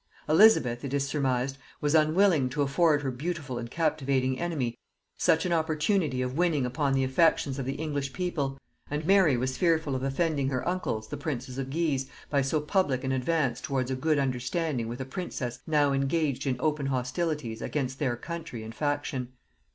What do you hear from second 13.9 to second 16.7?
a good understanding with a princess now engaged in